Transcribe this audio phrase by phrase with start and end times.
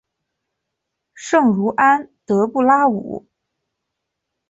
[1.13, 3.27] 圣茹安德布拉武。